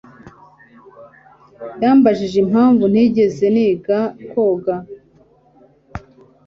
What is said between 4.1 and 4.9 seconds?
koga.